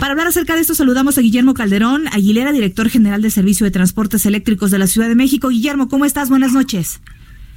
[0.00, 3.72] Para hablar acerca de esto, saludamos a Guillermo Calderón Aguilera, director general de Servicio de
[3.72, 5.48] Transportes Eléctricos de la Ciudad de México.
[5.48, 6.30] Guillermo, ¿cómo estás?
[6.30, 7.02] Buenas noches.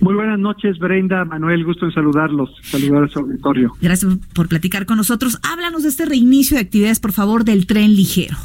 [0.00, 3.72] Muy buenas noches, Brenda, Manuel, gusto en saludarlos, saludar a su auditorio.
[3.80, 5.40] Gracias por platicar con nosotros.
[5.42, 8.36] Háblanos de este reinicio de actividades, por favor, del tren ligero.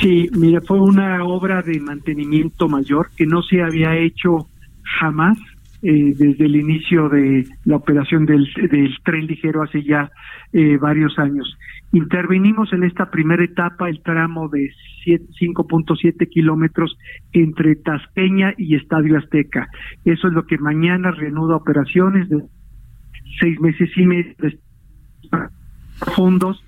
[0.00, 4.48] Sí, mira, fue una obra de mantenimiento mayor que no se había hecho
[4.82, 5.38] jamás
[5.86, 10.10] eh, desde el inicio de la operación del, del tren ligero hace ya
[10.54, 11.58] eh, varios años.
[11.92, 14.70] Intervenimos en esta primera etapa el tramo de
[15.04, 16.96] 5.7 kilómetros
[17.34, 19.68] entre Tasqueña y Estadio Azteca.
[20.06, 22.42] Eso es lo que mañana reanuda operaciones de
[23.38, 24.34] seis meses y medio
[26.00, 26.64] profundos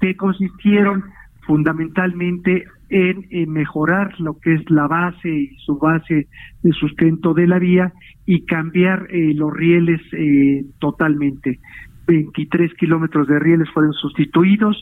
[0.00, 1.04] que consistieron
[1.46, 6.28] fundamentalmente en, mejorar lo que es la base y su base
[6.62, 7.92] de sustento de la vía
[8.24, 11.58] y cambiar eh, los rieles eh, totalmente.
[12.06, 14.80] 23 kilómetros de rieles fueron sustituidos,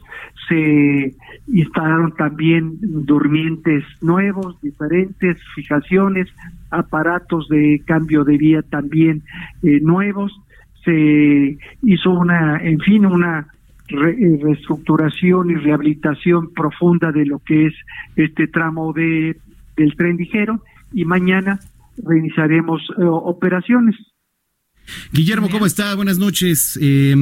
[0.48, 1.14] se
[1.48, 6.28] instalaron también durmientes nuevos, diferentes, fijaciones,
[6.70, 9.22] aparatos de cambio de vía también
[9.62, 10.32] eh, nuevos,
[10.84, 13.53] se hizo una, en fin, una
[13.88, 17.74] eh, reestructuración y rehabilitación profunda de lo que es
[18.16, 19.36] este tramo de
[19.76, 21.58] del tren ligero y mañana
[21.96, 23.96] reiniciaremos eh, operaciones.
[25.12, 25.94] Guillermo, ¿cómo está?
[25.94, 26.78] Buenas noches.
[26.80, 27.14] Eh,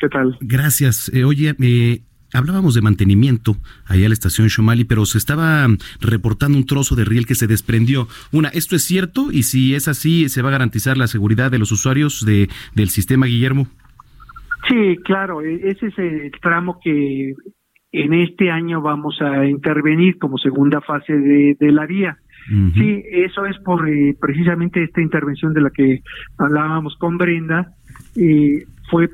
[0.00, 0.36] ¿qué tal?
[0.40, 1.10] Gracias.
[1.12, 5.66] Eh, oye, eh, hablábamos de mantenimiento allá en la estación Shomali, pero se estaba
[6.00, 8.08] reportando un trozo de riel que se desprendió.
[8.32, 9.30] Una, ¿esto es cierto?
[9.30, 12.88] Y si es así, ¿se va a garantizar la seguridad de los usuarios de, del
[12.88, 13.68] sistema, Guillermo?
[14.68, 17.34] Sí, claro, e-, ese es el tramo que
[17.92, 22.18] en este año vamos a intervenir como segunda fase de, la vía.
[22.74, 26.02] Sí, eso es por eh, precisamente esta intervención de la que
[26.38, 27.72] hablábamos con Brenda,
[28.14, 29.10] eh, fue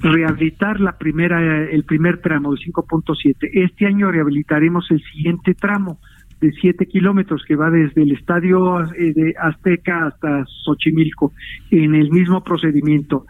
[0.00, 3.48] rehabilitar la primera, el primer tramo de 5.7.
[3.52, 6.00] Este año rehabilitaremos el siguiente tramo
[6.40, 11.32] de 7 kilómetros que va desde el estadio eh, de Azteca hasta Xochimilco
[11.70, 13.26] en el mismo procedimiento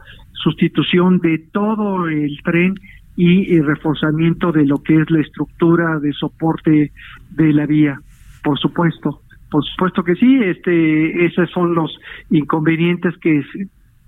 [0.47, 2.75] sustitución de todo el tren
[3.17, 6.93] y, reforzamiento de lo que es la estructura de soporte
[7.31, 7.99] de la vía,
[8.45, 9.23] por supuesto.
[9.51, 11.99] Por supuesto que sí, este, esos son los
[12.31, 13.43] inconvenientes que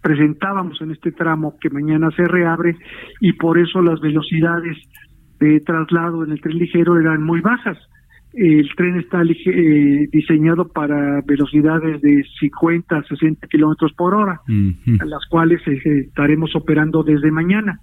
[0.02, 2.76] presentábamos en este tramo que mañana se reabre
[3.20, 4.76] y por eso las velocidades
[5.40, 7.78] de traslado en el tren ligero eran muy bajas
[8.34, 14.40] el tren está eh, diseñado para velocidades de 50 a 60 kilómetros por hora,
[15.00, 17.80] a las cuales eh, estaremos operando desde mañana.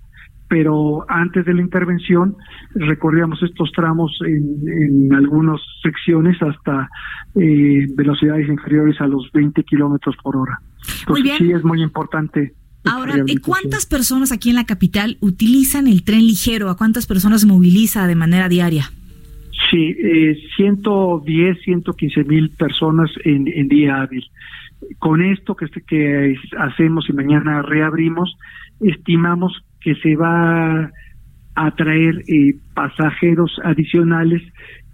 [0.48, 2.36] Pero antes de la intervención
[2.76, 6.88] recorríamos estos tramos en, algunas secciones hasta
[7.34, 10.60] eh, velocidades inferiores a los 20 kilómetros por hora.
[11.00, 12.54] Entonces sí es muy importante.
[12.84, 16.70] Ahora, ¿cuántas personas aquí en la capital utilizan el tren ligero?
[16.70, 18.92] ¿A cuántas personas moviliza de manera diaria?
[19.70, 24.24] Sí, eh, 110, 115 mil personas en, día hábil.
[25.00, 28.38] Con esto que, que hacemos y mañana reabrimos,
[28.80, 30.92] estimamos que se va
[31.56, 34.44] a traer eh, pasajeros adicionales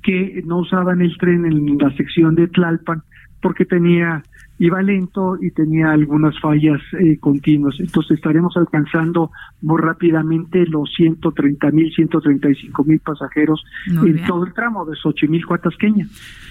[0.03, 3.03] que no usaban el tren en la sección de Tlalpan
[3.41, 4.23] porque tenía
[4.61, 7.73] iba lento y tenía algunas fallas eh, continuas.
[7.79, 9.31] Entonces estaremos alcanzando
[9.61, 15.57] muy rápidamente los 130 mil, 135 mil pasajeros en todo el tramo de Xochimilco a
[15.57, 16.05] Tasqueña.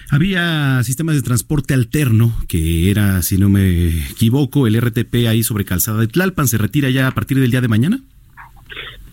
[0.09, 5.63] Había sistemas de transporte alterno, que era, si no me equivoco, el RTP ahí sobre
[5.63, 6.49] Calzada de Tlalpan.
[6.49, 8.01] ¿Se retira ya a partir del día de mañana?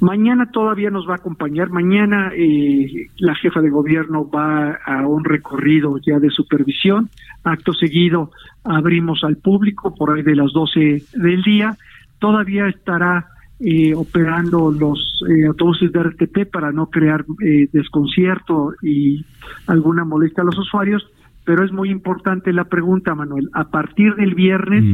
[0.00, 1.70] Mañana todavía nos va a acompañar.
[1.70, 7.10] Mañana eh, la jefa de gobierno va a un recorrido ya de supervisión.
[7.42, 8.30] Acto seguido
[8.62, 11.76] abrimos al público por ahí de las 12 del día.
[12.20, 13.26] Todavía estará
[13.58, 17.24] eh, operando los eh, autobuses de RTP para no crear
[17.72, 19.24] desconcierto y
[19.66, 21.10] alguna molestia a los usuarios.
[21.44, 23.50] Pero es muy importante la pregunta, Manuel.
[23.52, 24.84] A partir del viernes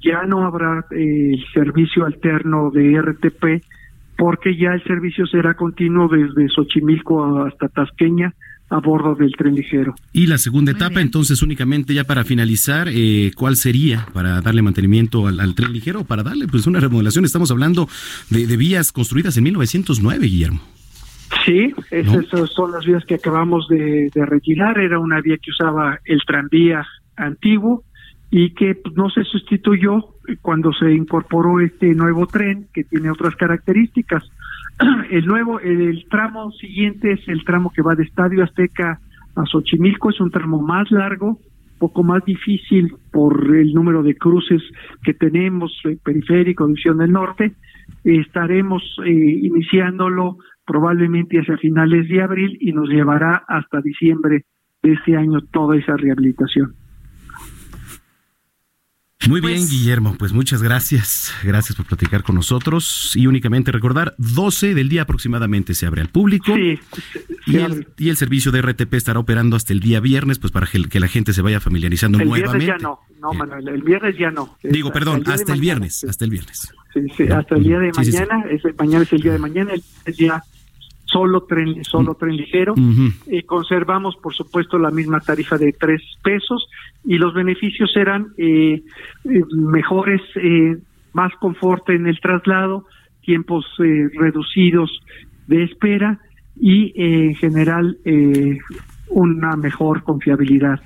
[0.00, 3.64] ya no habrá el servicio alterno de RTP
[4.16, 8.34] porque ya el servicio será continuo desde Xochimilco hasta Tasqueña
[8.68, 9.94] a bordo del tren ligero.
[10.12, 15.26] Y la segunda etapa, entonces, únicamente ya para finalizar, eh, ¿cuál sería para darle mantenimiento
[15.28, 17.24] al, tren ligero, para darle pues una remodelación?
[17.24, 17.88] Estamos hablando
[18.30, 20.60] de, vías construidas en 1909, Guillermo.
[21.44, 24.78] Sí, esas son las vías que acabamos de, retirar.
[24.78, 26.84] Era una vía que usaba el tranvía
[27.16, 27.84] antiguo
[28.30, 30.04] y que pues, no se sustituyó
[30.42, 34.24] cuando se incorporó este nuevo tren que tiene otras características.
[35.10, 39.00] El nuevo, el, tramo siguiente es el tramo que va de Estadio Azteca
[39.34, 41.38] a Xochimilco, es un tramo más largo,
[41.78, 44.62] poco más difícil por el número de cruces
[45.02, 47.54] que tenemos, eh, periférico, división del norte.
[48.04, 54.44] estaremos eh, iniciándolo probablemente hacia finales de abril y nos llevará hasta diciembre
[54.82, 56.74] de este año toda esa rehabilitación.
[59.28, 61.32] Muy bien, pues Guillermo, pues muchas gracias.
[61.42, 63.12] Gracias por platicar con nosotros.
[63.14, 66.54] Y únicamente recordar, 12 del día aproximadamente se abre al público.
[66.54, 66.78] Sí,
[67.46, 70.66] y, el, y, el, servicio de RTP estará operando hasta el día viernes, pues para
[70.66, 72.64] que, la gente se vaya familiarizando el nuevamente.
[72.64, 74.56] Viernes ya no, no, eh, Manuel, el viernes ya no.
[74.62, 76.72] Digo, perdón, hasta el, viernes, hasta el viernes.
[76.92, 78.44] Sí, sí, hasta el día de mañana,
[78.78, 79.72] mañana es el día de mañana,
[80.04, 80.42] el día
[81.06, 82.16] solo tren, solo mm.
[82.18, 82.74] tren ligero.
[83.26, 86.68] y conservamos, por supuesto, la misma tarifa de tres pesos
[87.04, 88.82] y los beneficios eran eh,
[89.24, 90.76] eh mejores, eh,
[91.12, 92.86] más confort en el traslado,
[93.22, 94.90] tiempos eh, reducidos
[95.46, 96.20] de espera
[96.60, 97.98] y en general
[99.08, 100.80] una mejor confiabilidad.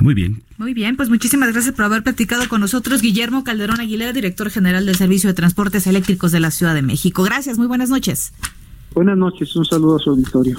[0.00, 0.42] Muy bien.
[0.56, 4.86] Muy bien, pues muchísimas gracias por haber platicado con nosotros, Guillermo Calderón Aguilera, director general
[4.86, 7.22] del Servicio de Transportes Eléctricos de la Ciudad de México.
[7.22, 8.32] Gracias, muy buenas noches.
[8.92, 10.58] Buenas noches, un saludo a su auditorio.